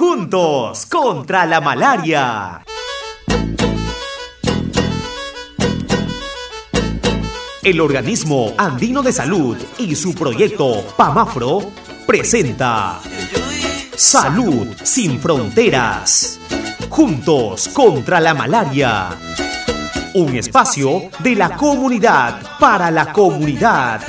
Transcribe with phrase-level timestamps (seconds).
[0.00, 2.64] Juntos contra la malaria.
[7.62, 11.72] El organismo andino de salud y su proyecto PAMAFRO
[12.06, 12.98] presenta
[13.94, 16.40] Salud sin fronteras.
[16.88, 19.10] Juntos contra la malaria.
[20.14, 24.00] Un espacio de la comunidad para la comunidad.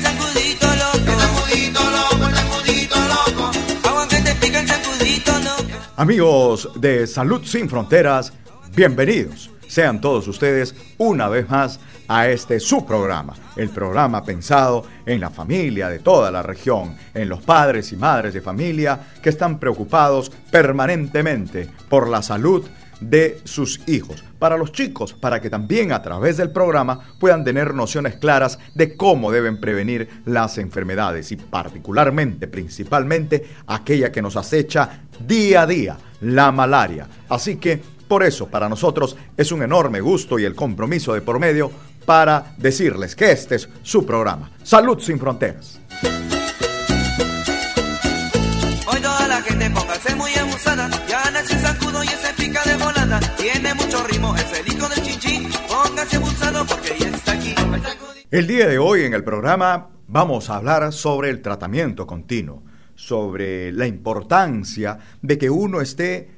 [6.02, 8.34] Amigos de Salud Sin Fronteras,
[8.76, 9.52] bienvenidos.
[9.68, 15.30] Sean todos ustedes una vez más a este su programa, el programa pensado en la
[15.30, 20.32] familia de toda la región, en los padres y madres de familia que están preocupados
[20.50, 22.66] permanentemente por la salud
[23.00, 24.24] de sus hijos.
[24.40, 28.96] Para los chicos, para que también a través del programa puedan tener nociones claras de
[28.96, 35.98] cómo deben prevenir las enfermedades y particularmente, principalmente, aquella que nos acecha día a día,
[36.22, 37.08] la malaria.
[37.30, 41.40] Así que, por eso, para nosotros es un enorme gusto y el compromiso de por
[41.40, 41.72] medio
[42.06, 45.80] para decirles que este es su programa, Salud sin Fronteras.
[48.88, 53.20] Hoy toda la gente póngase muy abusada, ya nació sacudo y ese pica de volada,
[53.38, 57.56] tiene mucho ritmo, es el hijo del chinchín, póngase abusado porque ya está aquí.
[58.32, 62.64] El día de hoy en el programa vamos a hablar sobre el tratamiento continuo,
[63.02, 66.30] sobre la importancia de que uno esté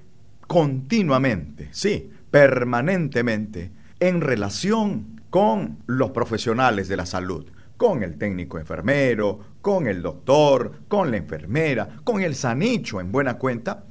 [0.47, 3.69] continuamente, sí, permanentemente,
[3.99, 10.83] en relación con los profesionales de la salud, con el técnico enfermero, con el doctor,
[10.87, 13.83] con la enfermera, con el sanicho en buena cuenta,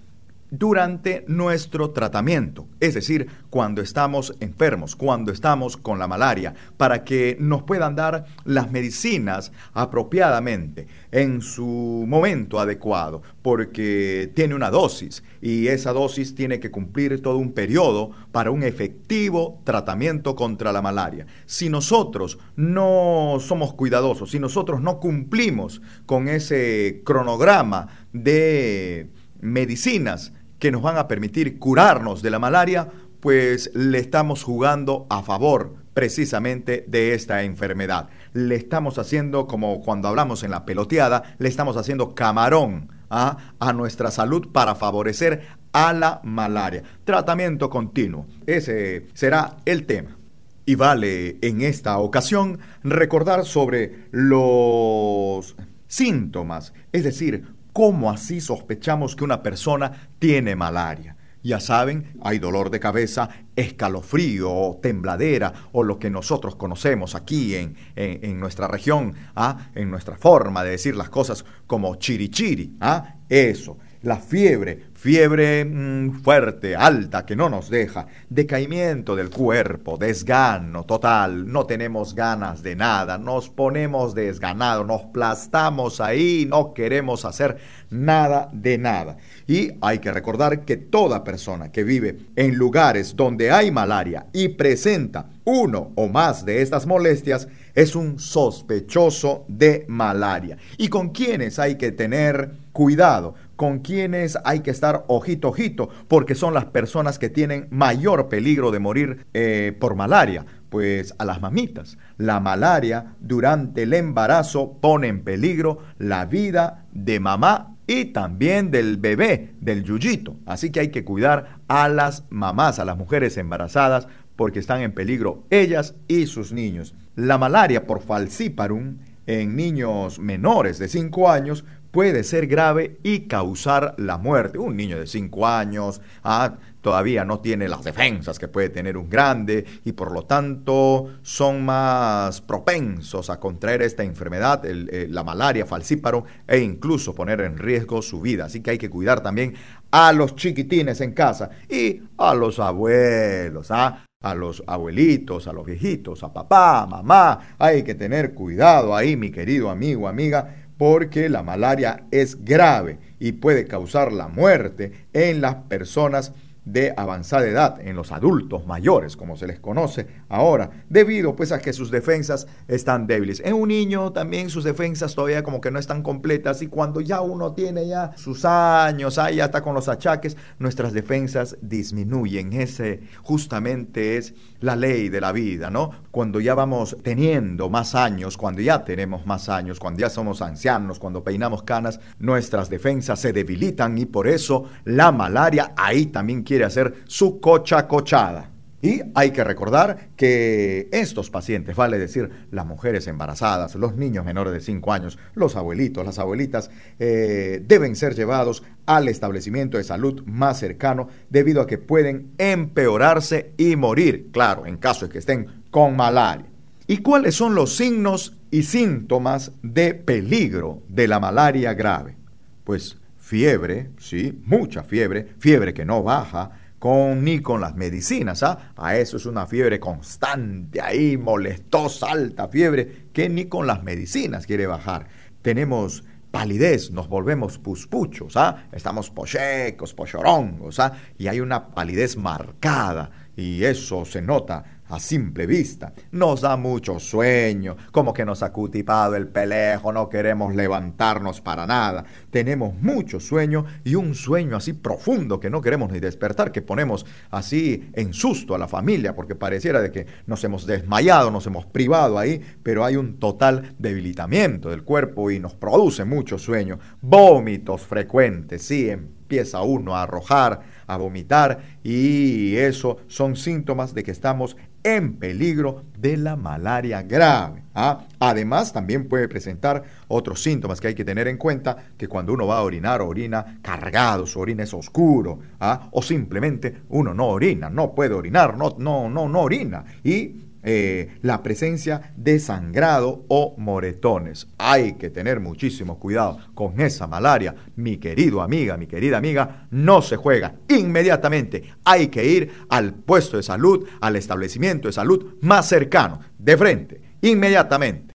[0.52, 7.38] durante nuestro tratamiento, es decir, cuando estamos enfermos, cuando estamos con la malaria, para que
[7.40, 15.68] nos puedan dar las medicinas apropiadamente, en su momento adecuado, porque tiene una dosis y
[15.68, 21.26] esa dosis tiene que cumplir todo un periodo para un efectivo tratamiento contra la malaria.
[21.46, 29.08] Si nosotros no somos cuidadosos, si nosotros no cumplimos con ese cronograma de
[29.40, 30.32] medicinas,
[30.62, 35.74] que nos van a permitir curarnos de la malaria, pues le estamos jugando a favor
[35.92, 38.10] precisamente de esta enfermedad.
[38.32, 43.38] Le estamos haciendo, como cuando hablamos en la peloteada, le estamos haciendo camarón ¿ah?
[43.58, 46.84] a nuestra salud para favorecer a la malaria.
[47.02, 50.16] Tratamiento continuo, ese será el tema.
[50.64, 55.56] Y vale en esta ocasión recordar sobre los
[55.88, 61.16] síntomas, es decir, ¿Cómo así sospechamos que una persona tiene malaria?
[61.42, 67.74] Ya saben, hay dolor de cabeza, escalofrío, tembladera, o lo que nosotros conocemos aquí en,
[67.96, 69.70] en, nuestra región, ¿ah?
[69.74, 72.76] en nuestra forma de decir las cosas como chirichiri.
[72.80, 73.16] ¿ah?
[73.28, 80.84] Eso, la fiebre, fiebre mm, fuerte, alta, que no nos deja, decaimiento del cuerpo, desgano
[80.84, 87.58] total, no tenemos ganas de nada, nos ponemos desganados, nos plastamos ahí, no queremos hacer
[87.90, 89.16] nada de nada.
[89.46, 94.48] Y hay que recordar que toda persona que vive en lugares donde hay malaria y
[94.48, 100.56] presenta uno o más de estas molestias, es un sospechoso de malaria.
[100.76, 103.34] ¿Y con quiénes hay que tener cuidado?
[103.62, 108.72] Con quienes hay que estar ojito ojito, porque son las personas que tienen mayor peligro
[108.72, 110.44] de morir eh, por malaria.
[110.68, 117.20] Pues a las mamitas, la malaria durante el embarazo pone en peligro la vida de
[117.20, 120.34] mamá y también del bebé, del yuyito.
[120.44, 124.90] Así que hay que cuidar a las mamás, a las mujeres embarazadas, porque están en
[124.90, 126.96] peligro ellas y sus niños.
[127.14, 128.96] La malaria por falciparum
[129.26, 134.58] en niños menores de 5 años puede ser grave y causar la muerte.
[134.58, 139.08] Un niño de 5 años ah, todavía no tiene las defensas que puede tener un
[139.08, 145.66] grande y por lo tanto son más propensos a contraer esta enfermedad, eh, la malaria,
[145.66, 148.46] falcíparo e incluso poner en riesgo su vida.
[148.46, 149.54] Así que hay que cuidar también
[149.92, 153.70] a los chiquitines en casa y a los abuelos.
[153.70, 154.06] ¿ah?
[154.22, 157.56] a los abuelitos, a los viejitos, a papá, mamá.
[157.58, 163.30] Hay que tener cuidado ahí, mi querido amigo, amiga, porque la malaria es grave y
[163.30, 166.32] puede causar la muerte en las personas
[166.64, 171.60] de avanzada edad, en los adultos mayores, como se les conoce ahora, debido pues a
[171.60, 173.40] que sus defensas están débiles.
[173.44, 177.20] En un niño también sus defensas todavía como que no están completas y cuando ya
[177.20, 182.52] uno tiene ya sus años, ahí ya está con los achaques, nuestras defensas disminuyen.
[182.52, 185.90] Ese justamente es la ley de la vida, ¿no?
[186.10, 190.98] Cuando ya vamos teniendo más años, cuando ya tenemos más años, cuando ya somos ancianos,
[190.98, 196.66] cuando peinamos canas, nuestras defensas se debilitan y por eso la malaria ahí también quiere
[196.66, 198.50] hacer su cocha cochada.
[198.82, 204.52] Y hay que recordar que estos pacientes, vale decir, las mujeres embarazadas, los niños menores
[204.52, 210.22] de 5 años, los abuelitos, las abuelitas, eh, deben ser llevados al establecimiento de salud
[210.26, 215.62] más cercano debido a que pueden empeorarse y morir, claro, en caso de que estén
[215.70, 216.50] con malaria.
[216.86, 222.18] ¿Y cuáles son los signos y síntomas de peligro de la malaria grave?
[222.64, 228.72] Pues fiebre, sí, mucha fiebre, fiebre que no baja, con, ni con las medicinas, ¿ah?
[228.76, 234.44] A eso es una fiebre constante ahí, molestosa, alta fiebre, que ni con las medicinas
[234.44, 235.06] quiere bajar.
[235.40, 236.02] Tenemos
[236.32, 238.64] palidez, nos volvemos puspuchos, ¿ah?
[238.72, 240.92] Estamos pochecos, pochorongos, ¿ah?
[241.16, 245.94] Y hay una palidez marcada y eso se nota a simple vista.
[246.10, 251.66] Nos da mucho sueño, como que nos ha cutipado el pelejo, no queremos levantarnos para
[251.66, 252.04] nada.
[252.30, 257.06] Tenemos mucho sueño y un sueño así profundo que no queremos ni despertar, que ponemos
[257.30, 261.64] así en susto a la familia, porque pareciera de que nos hemos desmayado, nos hemos
[261.64, 266.78] privado ahí, pero hay un total debilitamiento del cuerpo y nos produce mucho sueño.
[267.00, 274.10] Vómitos frecuentes, sí, empieza uno a arrojar, a vomitar y eso son síntomas de que
[274.10, 277.62] estamos en peligro de la malaria grave.
[277.74, 278.04] ¿ah?
[278.18, 282.46] Además, también puede presentar otros síntomas que hay que tener en cuenta, que cuando uno
[282.46, 285.88] va a orinar, orina cargado, su orina es oscuro, ¿ah?
[285.92, 289.84] o simplemente uno no orina, no puede orinar, no, no, no, no orina.
[290.02, 294.48] Y eh, la presencia de sangrado o moretones.
[294.58, 297.54] Hay que tener muchísimo cuidado con esa malaria.
[297.76, 300.54] Mi querido amiga, mi querida amiga, no se juega.
[300.68, 306.56] Inmediatamente hay que ir al puesto de salud, al establecimiento de salud más cercano, de
[306.56, 308.12] frente, inmediatamente.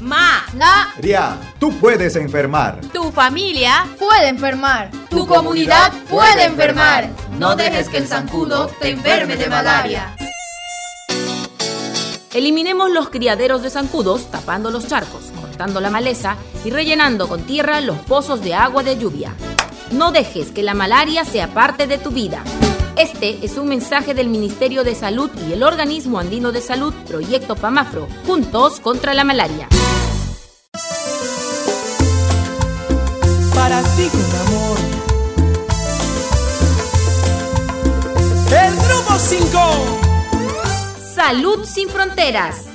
[0.00, 2.80] Ma, na, Ria, tú puedes enfermar.
[2.92, 4.90] tu familia, puede enfermar.
[5.08, 7.08] tu comunidad puede enfermar.
[7.38, 10.16] No dejes que el zancudo te enferme de malaria.
[12.34, 17.80] Eliminemos los criaderos de zancudos tapando los charcos, cortando la maleza y rellenando con tierra
[17.80, 19.34] los pozos de agua de lluvia.
[19.90, 22.42] No dejes que la malaria sea parte de tu vida.
[22.96, 27.56] Este es un mensaje del Ministerio de Salud y el Organismo Andino de Salud, Proyecto
[27.56, 29.68] PAMAFRO, juntos contra la malaria.
[33.62, 34.78] para ti con amor.
[38.50, 40.01] El grupo 5.
[41.24, 42.68] Salud sin fronteras.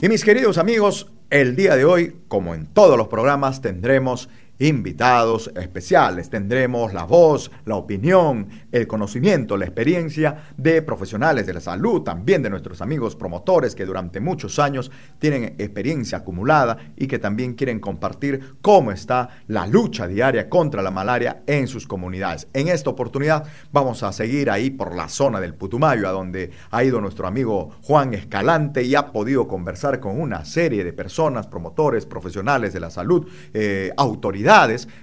[0.00, 5.50] Y mis queridos amigos, el día de hoy, como en todos los programas, tendremos invitados
[5.56, 6.30] especiales.
[6.30, 12.42] Tendremos la voz, la opinión, el conocimiento, la experiencia de profesionales de la salud, también
[12.42, 17.80] de nuestros amigos promotores que durante muchos años tienen experiencia acumulada y que también quieren
[17.80, 22.48] compartir cómo está la lucha diaria contra la malaria en sus comunidades.
[22.52, 26.84] En esta oportunidad vamos a seguir ahí por la zona del Putumayo, a donde ha
[26.84, 32.06] ido nuestro amigo Juan Escalante y ha podido conversar con una serie de personas, promotores,
[32.06, 34.45] profesionales de la salud, eh, autoridades,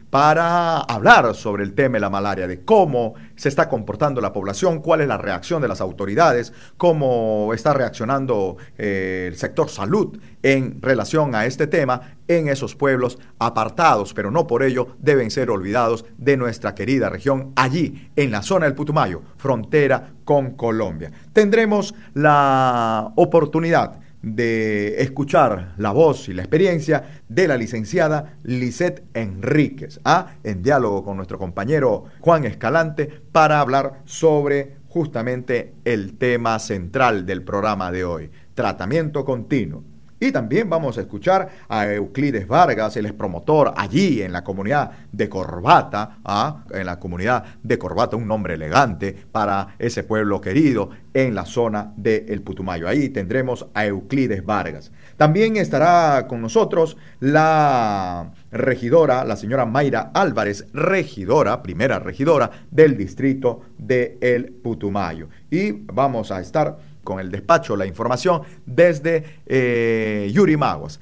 [0.09, 4.79] para hablar sobre el tema de la malaria, de cómo se está comportando la población,
[4.79, 10.81] cuál es la reacción de las autoridades, cómo está reaccionando eh, el sector salud en
[10.81, 16.05] relación a este tema en esos pueblos apartados, pero no por ello deben ser olvidados
[16.17, 21.11] de nuestra querida región, allí en la zona del Putumayo, frontera con Colombia.
[21.33, 29.99] Tendremos la oportunidad de escuchar la voz y la experiencia de la licenciada Lisette Enríquez,
[30.05, 30.35] ¿ah?
[30.43, 37.43] en diálogo con nuestro compañero Juan Escalante, para hablar sobre justamente el tema central del
[37.43, 39.83] programa de hoy, tratamiento continuo.
[40.23, 44.91] Y también vamos a escuchar a Euclides Vargas, él es promotor allí en la comunidad
[45.11, 46.63] de Corbata, ¿ah?
[46.71, 51.91] en la comunidad de Corbata, un nombre elegante para ese pueblo querido en la zona
[51.97, 52.87] del El Putumayo.
[52.87, 54.93] Ahí tendremos a Euclides Vargas.
[55.17, 63.63] También estará con nosotros la regidora, la señora Mayra Álvarez, regidora, primera regidora del distrito
[63.77, 65.27] de El Putumayo.
[65.51, 70.57] Y vamos a estar con el despacho, la información desde eh, Yuri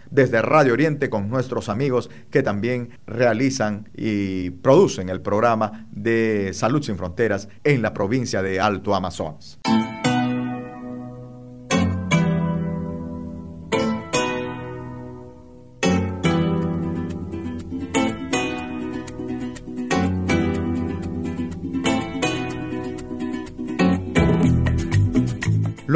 [0.10, 6.81] desde Radio Oriente con nuestros amigos que también realizan y producen el programa de Salud
[6.81, 9.60] sin Fronteras en la provincia de Alto Amazonas.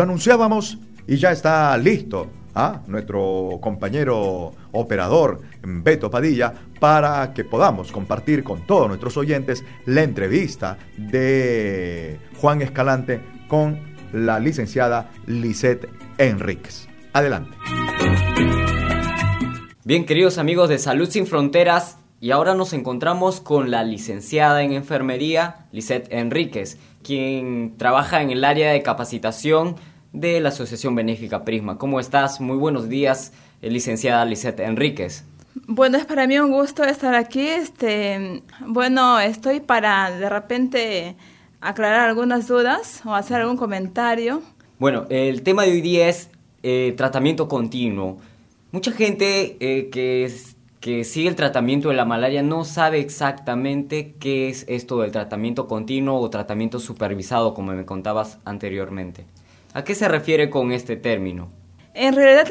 [0.06, 2.82] Anunciábamos y ya está listo ¿ah?
[2.88, 10.78] nuestro compañero operador Beto Padilla para que podamos compartir con todos nuestros oyentes la entrevista
[10.96, 13.80] de Juan Escalante con
[14.14, 16.88] la licenciada Lisette Enríquez.
[17.14, 17.52] Adelante.
[19.84, 24.72] Bien, queridos amigos de Salud Sin Fronteras, y ahora nos encontramos con la licenciada en
[24.72, 29.76] enfermería, Lisette Enríquez, quien trabaja en el área de capacitación
[30.16, 31.78] de la Asociación Benéfica Prisma.
[31.78, 32.42] ¿Cómo estás?
[32.42, 35.24] Muy buenos días, eh, licenciada Lisette Enríquez.
[35.68, 37.48] Bueno, es para mí un gusto estar aquí.
[37.48, 41.16] Este, bueno, estoy para de repente
[41.62, 44.42] aclarar algunas dudas o hacer algún comentario.
[44.80, 46.30] Bueno, el tema de hoy día es
[46.64, 48.18] eh, tratamiento continuo.
[48.72, 50.26] Mucha gente eh, que
[50.86, 55.68] que sigue el tratamiento de la malaria no sabe exactamente qué es esto del tratamiento
[55.68, 59.26] continuo o tratamiento supervisado, como me contabas anteriormente.
[59.76, 61.52] ¿A qué se refiere con este término?
[61.94, 62.48] En realidad,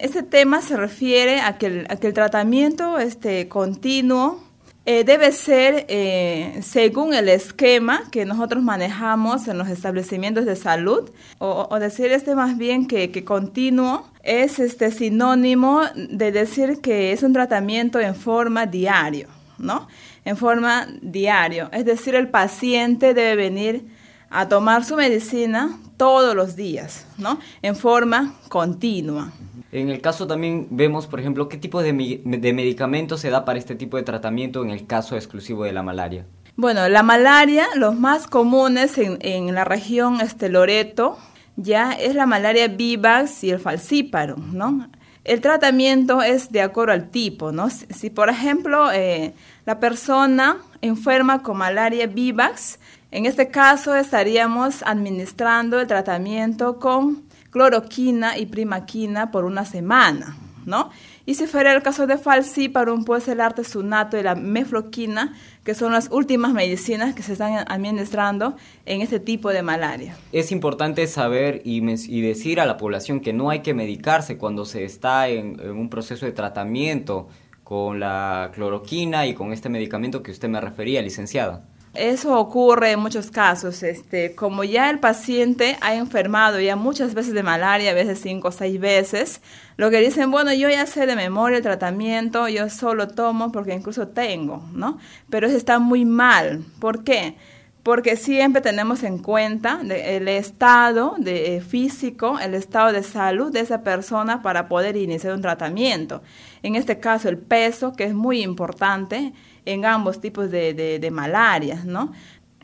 [0.00, 4.42] este tema se refiere a que el, tratamiento este, continuo
[4.84, 11.12] eh, debe ser eh, según el esquema que nosotros manejamos en los establecimientos de salud,
[11.38, 17.22] o, decir este más bien que, que continuo es este sinónimo de decir que es
[17.22, 19.28] un tratamiento en forma diario,
[19.58, 19.86] ¿no?
[20.24, 21.68] En forma diario.
[21.72, 23.93] Es decir, el paciente debe venir
[24.34, 27.38] a tomar su medicina todos los días, ¿no?
[27.62, 29.32] En forma continua.
[29.70, 33.58] En el caso también vemos, por ejemplo, qué tipo de, de medicamento se da para
[33.58, 36.26] este tipo de tratamiento en el caso exclusivo de la malaria.
[36.56, 41.16] Bueno, la malaria, los más comunes en, en la región este Loreto,
[41.56, 44.88] ya es la malaria vivax y el falcíparo, ¿no?
[45.24, 47.70] El tratamiento es de acuerdo al tipo, ¿no?
[47.70, 49.32] Si, por ejemplo, eh,
[49.64, 52.78] la persona enferma con malaria vivax,
[53.14, 60.90] en este caso estaríamos administrando el tratamiento con cloroquina y primaquina por una semana, ¿no?
[61.24, 65.92] Y si fuera el caso de falciparum, pues el artesunato y la mefloquina, que son
[65.92, 70.16] las últimas medicinas que se están administrando en este tipo de malaria.
[70.32, 71.80] Es importante saber y,
[72.20, 75.88] decir a la población que no hay que medicarse cuando se está en, en un
[75.88, 77.28] proceso de tratamiento
[77.62, 81.62] con la cloroquina y con este medicamento que usted me refería, licenciada.
[81.94, 87.34] Eso ocurre en muchos casos, este, como ya el paciente ha enfermado ya muchas veces
[87.34, 89.40] de malaria, a veces cinco o seis veces,
[89.76, 93.74] lo que dicen, bueno, yo ya sé de memoria el tratamiento, yo solo tomo porque
[93.74, 94.98] incluso tengo, ¿no?
[95.30, 96.64] Pero eso está muy mal.
[96.80, 97.36] ¿Por qué?
[97.84, 103.60] Porque siempre tenemos en cuenta el estado de, eh, físico, el estado de salud de
[103.60, 106.22] esa persona para poder iniciar un tratamiento.
[106.62, 109.32] En este caso, el peso, que es muy importante
[109.66, 112.12] en ambos tipos de, de, malaria, ¿no?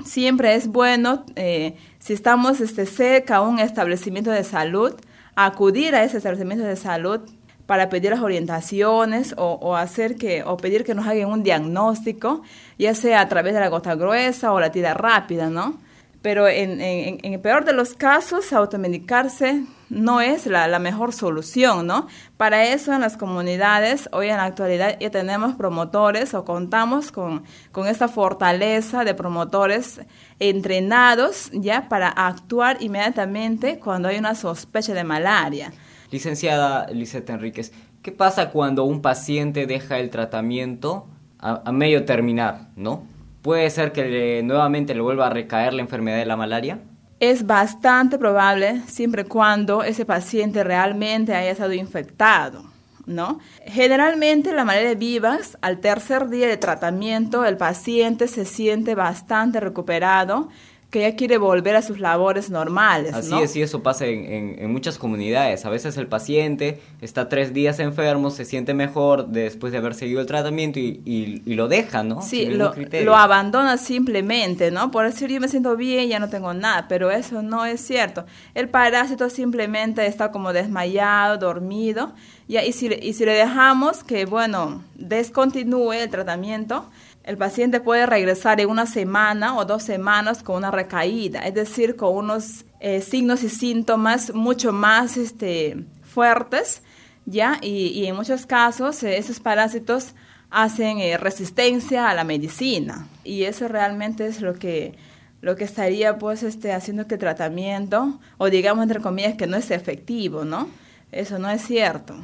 [0.04, 4.94] Siempre es bueno, eh, si estamos este, cerca a un establecimiento de salud,
[5.34, 7.20] acudir a ese establecimiento de salud
[7.66, 12.42] para pedir las orientaciones o, o, hacer que, o pedir que nos hagan un diagnóstico,
[12.78, 15.78] ya sea a través de la gota gruesa o la tira rápida, ¿no?
[16.22, 22.06] Pero en, en, el peor de los casos, automedicarse no es la, mejor solución, ¿no?
[22.36, 27.44] Para eso en las comunidades, hoy en la actualidad ya tenemos promotores o contamos con,
[27.72, 30.00] con esta fortaleza de promotores
[30.38, 35.72] entrenados ya para actuar inmediatamente cuando hay una sospecha de malaria.
[36.10, 37.72] Licenciada Lisette Enríquez,
[38.02, 41.06] ¿qué pasa cuando un paciente deja el tratamiento
[41.38, 43.06] a medio terminar, ¿no?
[43.42, 46.80] ¿Puede ser que nuevamente le vuelva a recaer la enfermedad de la malaria?
[47.20, 52.64] Es bastante probable siempre y cuando ese paciente realmente haya estado infectado.
[53.06, 53.40] ¿No?
[53.66, 60.48] Generalmente la malaria vivas, al tercer día de tratamiento, el paciente se siente bastante recuperado
[60.90, 63.14] que ya quiere volver a sus labores normales.
[63.14, 65.64] Así es, y eso pasa en, muchas comunidades.
[65.64, 70.20] A veces el paciente está tres días enfermo, se siente mejor después de haber seguido
[70.20, 72.22] el tratamiento y, lo deja, ¿no?
[72.22, 74.90] Sí, lo, lo, abandona simplemente, ¿no?
[74.90, 78.24] Por decir yo me siento bien, ya no tengo nada, pero eso no es cierto.
[78.54, 82.14] El parásito simplemente está como desmayado, dormido,
[82.58, 86.90] y, si, y si le dejamos que, bueno, descontinúe el tratamiento,
[87.22, 91.94] el paciente puede regresar en una semana o dos semanas con una recaída, es decir,
[91.94, 96.82] con unos eh, signos y síntomas mucho más este, fuertes,
[97.26, 97.58] ¿ya?
[97.62, 100.14] Y, en muchos casos eh, esos parásitos
[100.50, 104.94] hacen eh, resistencia a la medicina y eso realmente es lo que
[105.42, 109.56] lo que estaría pues este haciendo que el tratamiento o digamos entre comillas que no
[109.56, 110.68] es efectivo, ¿no?
[111.12, 112.14] Eso no es cierto.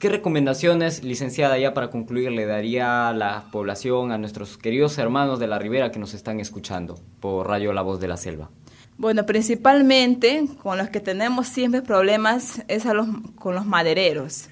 [0.00, 5.38] ¿Qué recomendaciones, licenciada, ya para concluir, le daría a la población, a nuestros queridos hermanos
[5.38, 8.48] de la Ribera que nos están escuchando por Radio La Voz de la Selva?
[8.96, 14.48] Bueno, principalmente con los que tenemos siempre problemas es a los, con los madereros,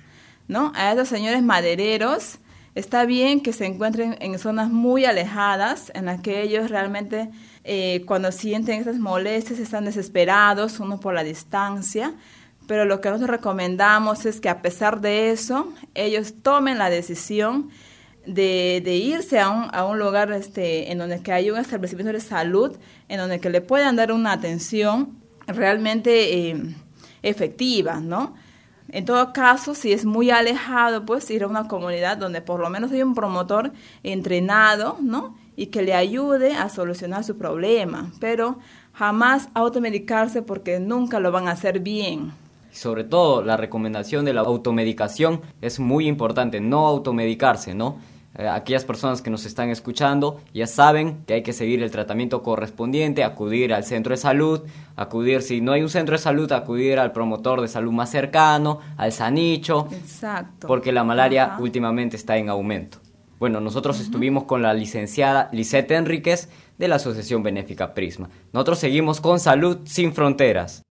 [0.48, 0.70] ¿no?
[0.74, 2.40] A esos señores madereros
[2.74, 7.30] está bien que se encuentren en zonas muy alejadas, en las que ellos realmente
[7.64, 12.12] eh, cuando sienten esas molestias están desesperados, uno por la distancia,
[12.68, 17.70] pero lo que nosotros recomendamos es que a pesar de eso, ellos tomen la decisión
[18.26, 22.20] de, irse a un, a un lugar este, en donde que hay un establecimiento de
[22.20, 22.76] salud,
[23.08, 26.62] en donde que le puedan dar una atención realmente eh,
[27.22, 28.34] efectiva, ¿no?
[28.90, 32.68] En todo caso, si es muy alejado, pues ir a una comunidad donde por lo
[32.68, 33.72] menos hay un promotor
[34.02, 35.38] entrenado, ¿no?
[35.56, 38.58] Y que le ayude a solucionar su problema, pero
[38.92, 42.32] jamás automedicarse porque nunca lo van a hacer bien.
[42.78, 47.98] Sobre todo, la recomendación de la automedicación es muy importante, no automedicarse, ¿no?
[48.36, 52.40] Eh, aquellas personas que nos están escuchando ya saben que hay que seguir el tratamiento
[52.44, 54.60] correspondiente, acudir al centro de salud,
[54.94, 58.78] acudir, si no hay un centro de salud, acudir al promotor de salud más cercano,
[58.96, 60.68] al sanicho, Exacto.
[60.68, 62.98] porque la malaria últimamente está en aumento.
[63.40, 68.28] Bueno, nosotros estuvimos con la licenciada Lisette Enríquez de la Asociación Benéfica Prisma.
[68.52, 70.84] Nosotros seguimos con Salud Sin Fronteras.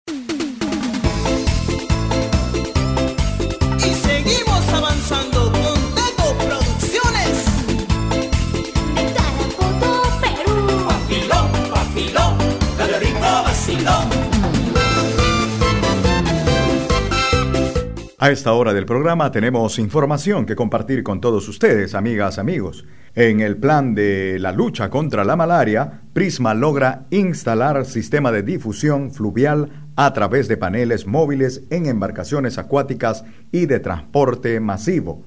[18.26, 22.84] A esta hora del programa tenemos información que compartir con todos ustedes, amigas, amigos.
[23.14, 29.12] En el plan de la lucha contra la malaria, Prisma logra instalar sistema de difusión
[29.12, 35.24] fluvial a través de paneles móviles en embarcaciones acuáticas y de transporte masivo.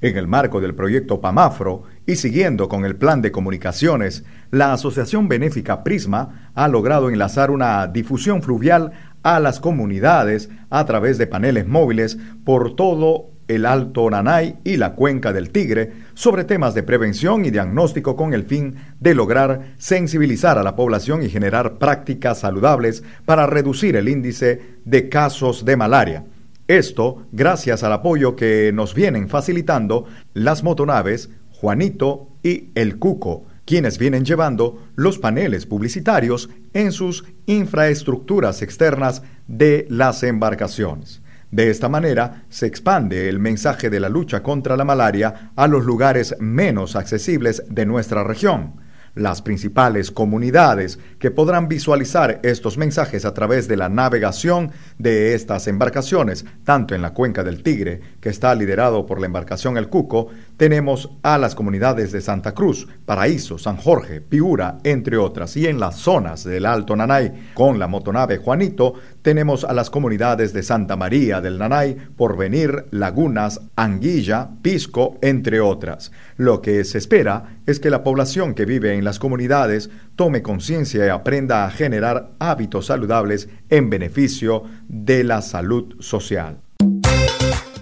[0.00, 5.28] En el marco del proyecto PAMAFRO y siguiendo con el plan de comunicaciones, la Asociación
[5.28, 11.66] Benéfica Prisma ha logrado enlazar una difusión fluvial a las comunidades a través de paneles
[11.66, 17.44] móviles por todo el Alto Nanay y la Cuenca del Tigre sobre temas de prevención
[17.44, 23.02] y diagnóstico con el fin de lograr sensibilizar a la población y generar prácticas saludables
[23.24, 26.24] para reducir el índice de casos de malaria.
[26.68, 33.98] Esto gracias al apoyo que nos vienen facilitando las motonaves Juanito y El Cuco, quienes
[33.98, 41.22] vienen llevando los paneles publicitarios en sus infraestructuras externas de las embarcaciones.
[41.50, 45.84] De esta manera se expande el mensaje de la lucha contra la malaria a los
[45.84, 48.80] lugares menos accesibles de nuestra región
[49.14, 55.66] las principales comunidades que podrán visualizar estos mensajes a través de la navegación de estas
[55.66, 60.28] embarcaciones, tanto en la cuenca del Tigre, que está liderado por la embarcación El Cuco,
[60.60, 65.80] tenemos a las comunidades de Santa Cruz, Paraíso, San Jorge, Piura, entre otras, y en
[65.80, 68.92] las zonas del Alto Nanay, con la motonave Juanito,
[69.22, 76.12] tenemos a las comunidades de Santa María del Nanay, Porvenir, Lagunas, Anguilla, Pisco, entre otras.
[76.36, 81.06] Lo que se espera es que la población que vive en las comunidades tome conciencia
[81.06, 86.60] y aprenda a generar hábitos saludables en beneficio de la salud social.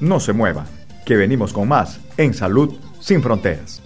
[0.00, 0.66] No se mueva,
[1.08, 3.80] que venimos con más en Salud sin Fronteras.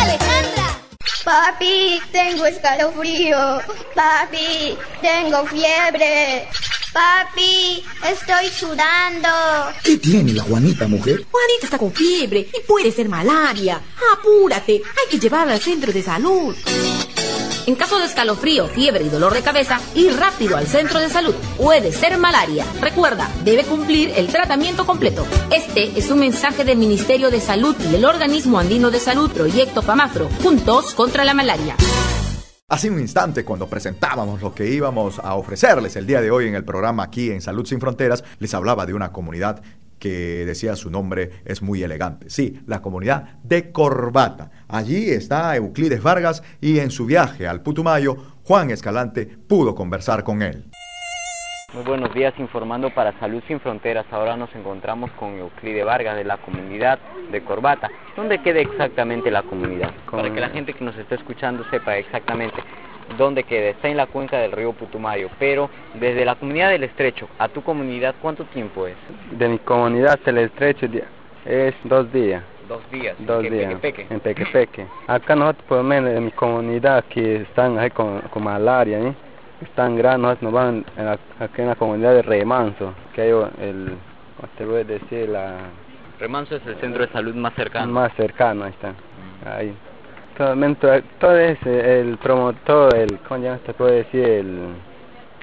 [0.00, 0.78] Alejandra.
[1.24, 3.58] Papi, tengo escalofrío.
[3.96, 6.46] Papi, tengo fiebre.
[6.92, 9.28] Papi, estoy sudando.
[9.82, 11.26] ¿Qué tiene la Juanita, mujer?
[11.28, 13.80] Juanita está con fiebre y puede ser malaria.
[14.12, 16.54] Apúrate, hay que llevarla al centro de salud.
[17.70, 21.36] En caso de escalofrío, fiebre y dolor de cabeza, ir rápido al centro de salud.
[21.56, 22.66] Puede ser malaria.
[22.80, 25.24] Recuerda, debe cumplir el tratamiento completo.
[25.52, 29.82] Este es un mensaje del Ministerio de Salud y del Organismo Andino de Salud, Proyecto
[29.82, 31.76] PAMAFRO, juntos contra la malaria.
[32.66, 36.56] Hace un instante, cuando presentábamos lo que íbamos a ofrecerles el día de hoy en
[36.56, 39.62] el programa aquí en Salud Sin Fronteras, les hablaba de una comunidad
[40.00, 42.28] que decía su nombre es muy elegante.
[42.30, 44.50] Sí, la comunidad de Corbata.
[44.66, 50.42] Allí está Euclides Vargas y en su viaje al Putumayo, Juan Escalante pudo conversar con
[50.42, 50.64] él.
[51.72, 54.04] Muy buenos días, informando para Salud Sin Fronteras.
[54.10, 56.98] Ahora nos encontramos con Euclide Vargas de la comunidad
[57.30, 57.88] de Corbata.
[58.16, 59.92] ¿Dónde queda exactamente la comunidad?
[60.10, 62.56] Para que la gente que nos está escuchando sepa exactamente.
[63.16, 63.70] ¿Dónde queda?
[63.70, 67.62] Está en la cuenca del río Putumayo, pero desde la comunidad del Estrecho a tu
[67.62, 68.96] comunidad, ¿cuánto tiempo es?
[69.32, 70.86] De mi comunidad hasta el estrecho
[71.44, 72.42] es dos días.
[72.68, 73.16] Dos días.
[73.20, 73.74] Dos ¿Qué, días.
[73.80, 74.14] Peque, Peque?
[74.14, 74.86] En Pequepeque.
[75.08, 79.14] Acá nosotros, por lo menos en mi comunidad, que están ahí con, con malaria, ¿eh?
[79.60, 83.28] están grandes, nosotros nos van en la- aquí en la comunidad de Remanso, que hay
[83.30, 83.96] el,
[84.36, 85.28] ¿cómo te voy a decir?
[85.28, 85.56] La,
[86.18, 87.92] Remanso es el centro de salud más cercano.
[87.92, 88.94] más cercano, ahí está.
[89.50, 89.74] Ahí.
[90.40, 94.24] Todo, todo, todo ese, el promotor, el, ¿cómo ya te puedo decir?
[94.24, 94.68] El,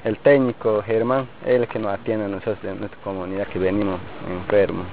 [0.02, 4.00] el técnico Germán, él es que nos atiende a nosotros en nuestra comunidad que venimos
[4.28, 4.86] enfermos.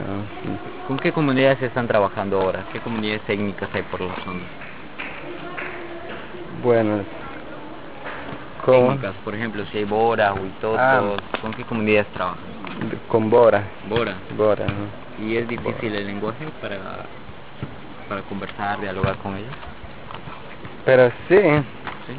[0.00, 2.64] Ah, ¿Con qué comunidades están trabajando ahora?
[2.72, 4.42] ¿Qué comunidades técnicas hay por la zona?
[6.60, 7.04] Bueno,
[8.64, 8.88] ¿cómo?
[8.88, 11.00] Técnicas, por ejemplo, si hay Bora, Huitotos, Ah.
[11.40, 12.40] ¿con qué comunidades trabajan?
[13.06, 13.62] Con Bora.
[13.88, 14.16] Bora.
[14.36, 15.24] Bora, ¿no?
[15.24, 16.76] ¿Y es difícil el lenguaje para,
[18.08, 19.52] para conversar, dialogar con ellos?
[20.84, 21.40] Pero sí,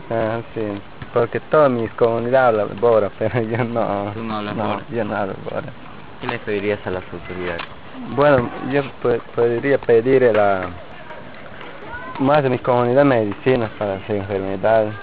[0.10, 0.62] ah, sí,
[1.14, 4.12] porque todas mis comunidades hablan Bora, pero yo no.
[4.14, 4.82] Tú no hablas no, Bora.
[4.92, 5.68] yo no hablo Bora.
[6.22, 7.62] ¿Qué le pedirías a las autoridades?
[8.16, 10.70] Bueno, yo po- podría pedir a la,
[12.20, 14.94] más de mi comunidad medicinas para las enfermedades.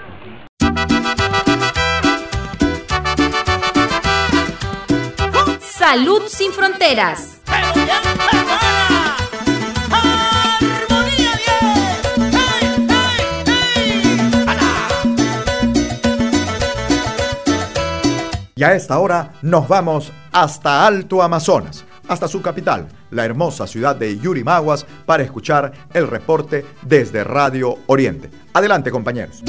[5.59, 7.39] Salud sin fronteras.
[18.55, 23.95] Y a esta hora nos vamos hasta Alto Amazonas, hasta su capital, la hermosa ciudad
[23.95, 28.29] de Yurimaguas, para escuchar el reporte desde Radio Oriente.
[28.53, 29.41] Adelante, compañeros.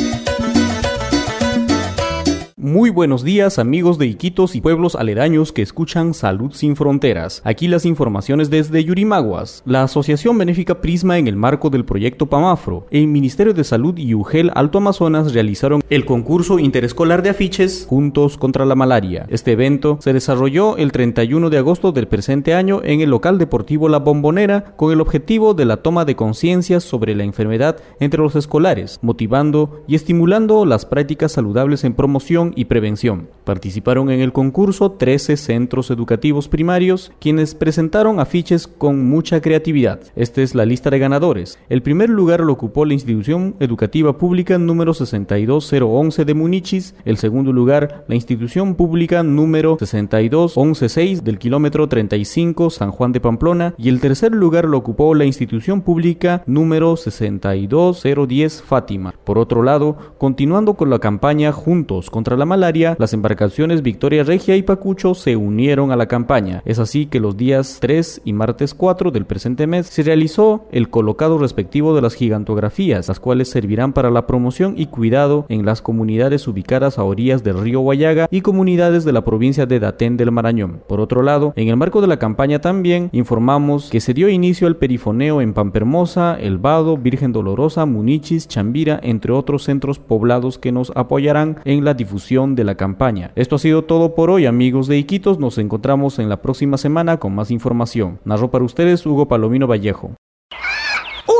[2.64, 7.42] Muy buenos días amigos de Iquitos y pueblos aledaños que escuchan Salud sin Fronteras.
[7.44, 9.62] Aquí las informaciones desde Yurimaguas.
[9.66, 14.14] La Asociación Benéfica Prisma en el marco del proyecto PAMAFRO, el Ministerio de Salud y
[14.14, 19.26] UGEL Alto Amazonas realizaron el concurso interescolar de afiches Juntos contra la Malaria.
[19.28, 23.90] Este evento se desarrolló el 31 de agosto del presente año en el local deportivo
[23.90, 28.34] La Bombonera con el objetivo de la toma de conciencia sobre la enfermedad entre los
[28.36, 33.28] escolares, motivando y estimulando las prácticas saludables en promoción y prevención.
[33.44, 40.00] Participaron en el concurso 13 centros educativos primarios, quienes presentaron afiches con mucha creatividad.
[40.16, 41.58] Esta es la lista de ganadores.
[41.68, 47.52] El primer lugar lo ocupó la institución educativa pública número 62011 de Munichis, el segundo
[47.52, 54.00] lugar la institución pública número 62116 del kilómetro 35 San Juan de Pamplona y el
[54.00, 59.14] tercer lugar lo ocupó la institución pública número 62010 Fátima.
[59.24, 64.56] Por otro lado, continuando con la campaña Juntos contra la malaria, las embarcaciones Victoria Regia
[64.56, 66.62] y Pacucho se unieron a la campaña.
[66.64, 70.90] Es así que los días 3 y martes 4 del presente mes se realizó el
[70.90, 75.82] colocado respectivo de las gigantografías, las cuales servirán para la promoción y cuidado en las
[75.82, 80.32] comunidades ubicadas a orillas del río Guayaga y comunidades de la provincia de Datén del
[80.32, 80.82] Marañón.
[80.86, 84.66] Por otro lado, en el marco de la campaña también informamos que se dio inicio
[84.66, 90.72] al perifoneo en Pampermosa, El Vado, Virgen Dolorosa, Munichis, Chambira, entre otros centros poblados que
[90.72, 93.30] nos apoyarán en la difusión de la campaña.
[93.36, 95.38] Esto ha sido todo por hoy, amigos de Iquitos.
[95.38, 98.18] Nos encontramos en la próxima semana con más información.
[98.24, 100.16] Narró para ustedes Hugo Palomino Vallejo.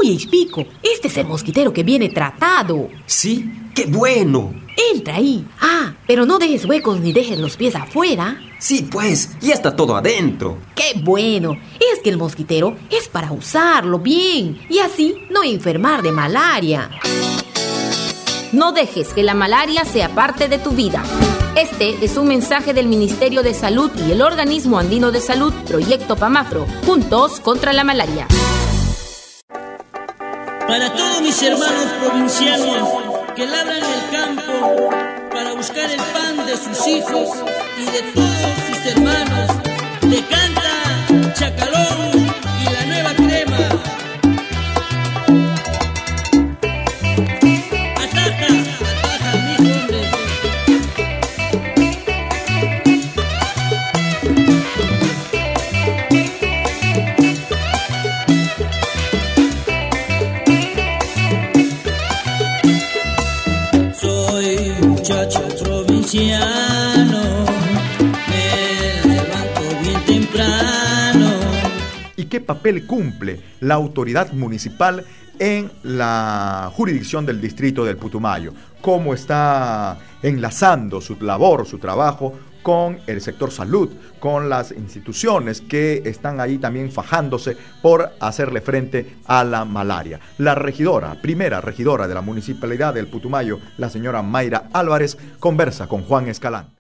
[0.01, 2.89] Uy, Pico, este es el mosquitero que viene tratado.
[3.07, 4.55] Sí, qué bueno.
[4.95, 5.45] Entra ahí.
[5.61, 8.39] Ah, pero no dejes huecos ni dejes los pies afuera.
[8.61, 10.59] Sí, pues, ya está todo adentro.
[10.77, 11.57] ¡Qué bueno!
[11.93, 16.89] Es que el mosquitero es para usarlo bien y así no enfermar de malaria.
[18.55, 21.03] No dejes que la malaria sea parte de tu vida.
[21.57, 26.15] Este es un mensaje del Ministerio de Salud y el Organismo Andino de Salud, Proyecto
[26.15, 28.29] PAMAFRO, juntos contra la malaria.
[30.69, 32.89] Para todos mis hermanos provincianos
[33.35, 34.89] que labran el campo
[35.33, 37.31] para buscar el pan de sus hijos
[37.77, 39.51] y de todos sus hermanos,
[40.01, 40.55] te canta
[65.05, 67.45] muchacho provinciano,
[68.27, 71.31] me levanto bien temprano.
[72.17, 75.05] ¿Y qué papel cumple la autoridad municipal
[75.39, 78.55] en la jurisdicción del distrito del Putumayo?
[78.81, 82.33] ¿Cómo está enlazando su labor, su trabajo
[82.65, 89.19] con el sector salud, con las instituciones que están ahí también fajándose por hacerle frente
[89.27, 90.19] a la malaria.
[90.39, 96.03] La regidora, primera regidora de la municipalidad del Putumayo, la señora Mayra Álvarez, conversa con
[96.03, 96.71] Juan Escalán.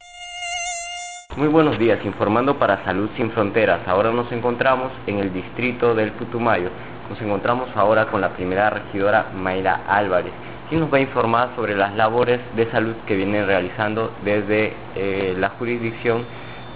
[1.37, 3.87] Muy buenos días, informando para Salud Sin Fronteras.
[3.87, 6.70] Ahora nos encontramos en el distrito del Putumayo.
[7.11, 10.33] Nos encontramos ahora con la primera regidora Mayra Álvarez,
[10.68, 15.35] quien nos va a informar sobre las labores de salud que vienen realizando desde eh,
[15.38, 16.24] la jurisdicción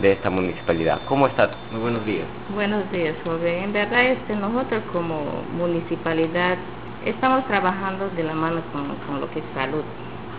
[0.00, 1.00] de esta municipalidad.
[1.06, 1.50] ¿Cómo está?
[1.72, 2.26] Muy buenos días.
[2.54, 3.64] Buenos días, joven.
[3.64, 6.56] En verdad, este, nosotros como municipalidad
[7.04, 9.82] estamos trabajando de la mano con, con lo que es salud,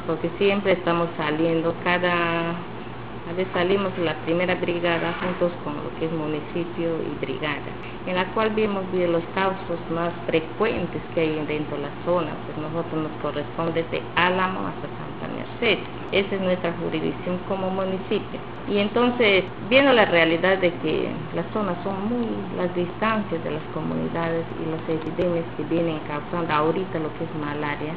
[0.08, 2.54] porque siempre estamos saliendo cada
[3.34, 7.70] veces salimos la primera brigada juntos con lo que es municipio y brigada,
[8.08, 12.32] en la cual bien los casos más frecuentes que hay dentro de la zona.
[12.46, 15.80] Pues nosotros nos corresponde de Álamo hasta Santa Merced.
[16.12, 18.39] Esa es nuestra jurisdicción como municipio.
[18.68, 23.63] Y entonces, viendo la realidad de que las zonas son muy, las distancias de las
[23.74, 27.94] comunidades y las epidemias que vienen causando ahorita lo que es malaria,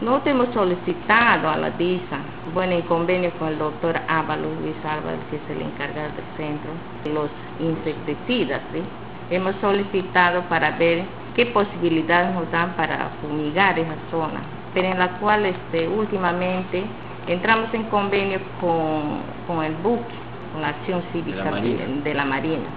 [0.00, 2.18] nosotros hemos solicitado a la DISA,
[2.54, 6.70] bueno, en convenio con el doctor Ábalos, Luis Álvarez, que es el encargado del centro,
[7.12, 8.82] los insecticidas, ¿sí?
[9.30, 11.04] Hemos solicitado para ver
[11.36, 14.40] qué posibilidades nos dan para fumigar esa zona,
[14.72, 16.82] pero en la cual este, últimamente
[17.26, 20.14] entramos en convenio con, con el buque,
[20.52, 21.84] con la acción cívica De la Marina.
[22.02, 22.68] de la Marina,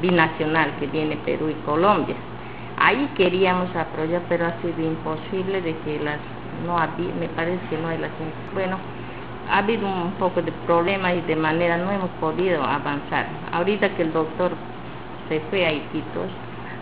[0.00, 2.14] binacional que viene Perú y Colombia.
[2.78, 6.18] Ahí queríamos apoyar, pero ha sido imposible de que las
[6.62, 8.34] no había, me parece que no hay la gente.
[8.54, 8.76] Bueno,
[9.50, 13.26] ha habido un poco de problemas y de manera no hemos podido avanzar.
[13.52, 14.52] Ahorita que el doctor
[15.28, 16.30] se fue a Iquitos,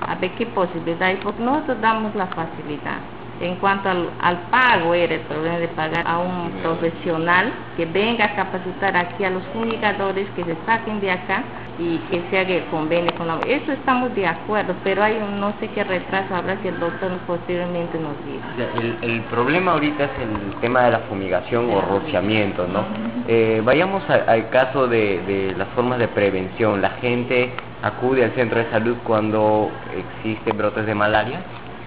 [0.06, 2.98] a ver qué posibilidad hay, porque nosotros damos la facilidad.
[3.40, 8.26] En cuanto al, al pago, era el problema de pagar a un profesional que venga
[8.26, 11.42] a capacitar aquí a los fumigadores, que se saquen de acá
[11.80, 13.38] y que se haga el convenio con la...
[13.48, 17.10] Eso estamos de acuerdo, pero hay un no sé qué retraso habrá que el doctor
[17.26, 18.68] posteriormente nos diga.
[18.78, 22.84] El, el problema ahorita es el tema de la fumigación o rociamiento, ¿no?
[23.26, 26.82] Eh, vayamos a- al caso de, de las formas de prevención.
[26.82, 27.50] ¿La gente
[27.82, 31.40] acude al centro de salud cuando existe brotes de malaria?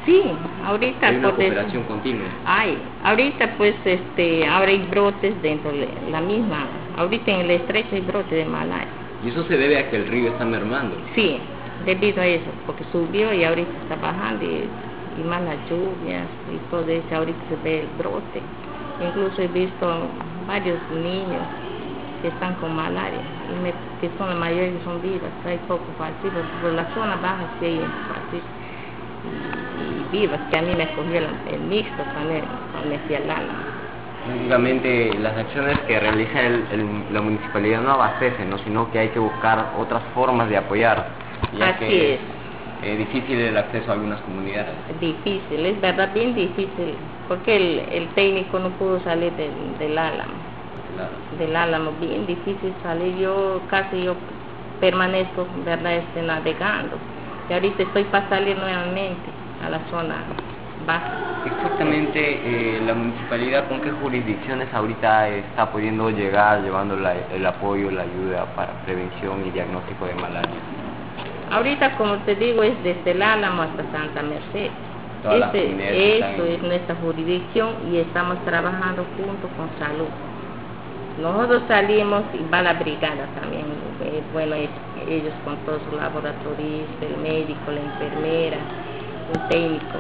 [0.08, 0.24] Sí,
[0.66, 2.28] ahorita Hay una por eso- cooperación continua.
[2.46, 6.66] Ay, ahorita pues este, ahora hay brotes dentro de la misma,
[6.98, 9.03] ahorita en el estrecho hay brotes de malaria.
[9.24, 10.98] Y eso se debe a que el río está mermando.
[11.16, 11.40] Sí,
[11.80, 14.70] debido a eso, porque subió y ahorita está bajando y,
[15.24, 18.44] más las lluvias y todo eso, ahorita se ve el brote.
[19.00, 20.12] Incluso he visto
[20.46, 21.48] varios niños
[22.22, 25.96] que están con malaria, y me- que son la mayoría que son vivas, hay pocos
[25.98, 28.46] falcidos, pero la zona baja sí hay falcidos
[29.24, 32.34] y, vivas, que a mí me cogió el, mixto cuando,
[32.72, 33.73] cuando me fui al.
[34.26, 38.58] Lógicamente, las acciones que realiza el- el- la municipalidad no abastecen, ¿no?
[38.60, 41.10] sino que hay que buscar otras formas de apoyar,
[41.58, 42.20] ya Así que es.
[42.84, 44.76] es difícil el acceso a algunas comunidades.
[45.00, 50.34] Difícil, es verdad, bien difícil, porque el, el técnico no pudo salir del, del álamo,
[51.38, 54.16] del álamo, bien difícil salir, yo casi yo
[54.80, 56.98] permanezco, verdad, este, navegando,
[57.50, 59.30] y ahorita estoy para salir nuevamente
[59.62, 60.26] a la zona
[60.86, 61.12] baja.
[61.46, 67.92] Exactamente, eh, la municipalidad con qué jurisdicciones ahorita está pudiendo llegar llevando la- el apoyo,
[67.92, 70.56] la ayuda para prevención y diagnóstico de malaria.
[71.52, 74.72] Ahorita, como te digo, es desde el Álamo hasta Santa Merced.
[75.52, 80.10] Que eso es nuestra jurisdicción y estamos trabajando junto con salud.
[81.22, 83.66] Nosotros salimos y va la brigada también,
[84.04, 84.70] eh, bueno, es-
[85.08, 88.58] ellos con todos sus laboratoristas, el médico, la enfermera,
[89.34, 90.00] un técnico.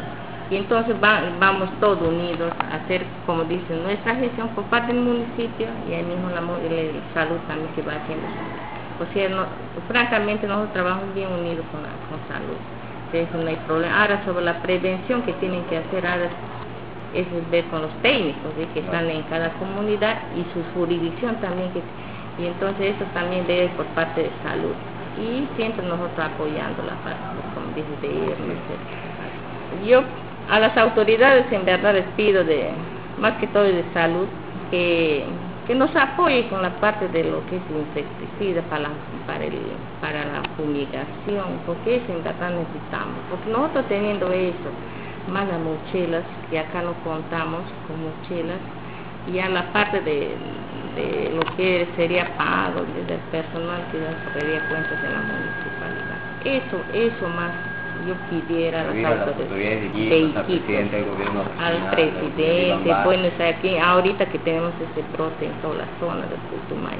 [0.53, 5.01] Y entonces va- vamos todos unidos a hacer, como dicen, nuestra gestión por parte del
[5.01, 8.27] municipio y ahí mismo la el salud también que va haciendo.
[8.99, 9.47] O sea, no-
[9.87, 12.57] francamente nosotros trabajamos bien unidos con, la, con salud.
[13.11, 14.01] Eso no hay problema.
[14.01, 16.29] Ahora sobre la prevención que tienen que hacer ahora
[17.13, 18.65] es ver con los técnicos ¿sí?
[18.73, 21.83] que están en cada comunidad y su jurisdicción también que
[22.37, 24.73] y entonces eso también debe por parte de salud
[25.15, 27.21] y siempre nosotros apoyando la parte
[27.53, 28.79] como dice de etcétera.
[29.83, 30.03] yo
[30.49, 32.69] a las autoridades en verdad les pido de
[33.19, 34.27] más que todo de salud
[34.71, 35.23] que
[35.67, 38.89] que nos apoye con la parte de lo que es insecticida para la,
[39.25, 39.53] para el,
[40.01, 44.69] para la fumigación porque eso en verdad necesitamos porque nosotros teniendo eso
[45.31, 48.59] más las mochilas, que acá no contamos con mochilas,
[49.31, 50.35] y a la parte de,
[50.95, 56.19] de lo que sería pago del personal que nos correría cuentas en la municipalidad.
[56.43, 57.51] Eso, eso más
[58.05, 61.05] yo pidiera las autoridades de Iquitos, al presidente,
[63.05, 66.99] bueno, o sea, ahorita que tenemos este brote en toda la zona de Putumay.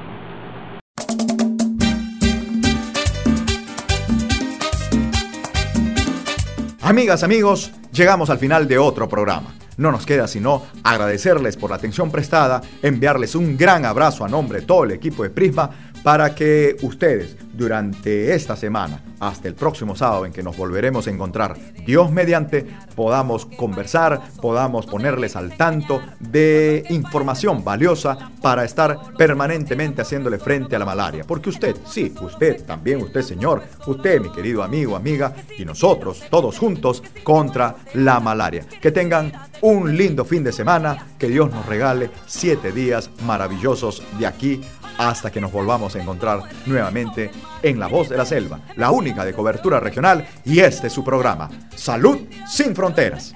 [6.82, 9.54] Amigas, amigos, llegamos al final de otro programa.
[9.78, 14.60] No nos queda sino agradecerles por la atención prestada, enviarles un gran abrazo a nombre
[14.60, 15.70] de todo el equipo de Prisma,
[16.04, 21.12] para que ustedes durante esta semana, hasta el próximo sábado en que nos volveremos a
[21.12, 30.02] encontrar, Dios mediante, podamos conversar, podamos ponerles al tanto de información valiosa para estar permanentemente
[30.02, 31.24] haciéndole frente a la malaria.
[31.26, 36.58] Porque usted, sí, usted, también usted señor, usted mi querido amigo, amiga, y nosotros todos
[36.58, 38.66] juntos contra la malaria.
[38.82, 44.28] Que tengan un lindo fin de semana, que Dios nos regale siete días maravillosos de
[44.28, 44.62] aquí
[44.98, 49.26] hasta que nos volvamos a encontrar nuevamente en La Voz de la Selva, la única
[49.26, 53.34] de cobertura regional y este es su programa, Salud sin Fronteras.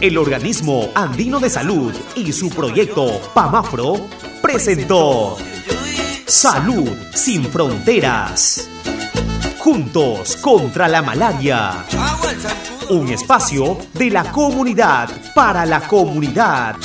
[0.00, 3.96] El organismo andino de salud y su proyecto PAMAFRO
[4.40, 5.36] presentó
[6.24, 8.66] Salud sin Fronteras.
[9.60, 11.84] Juntos contra la malaria.
[12.88, 16.76] Un espacio de la comunidad para la comunidad.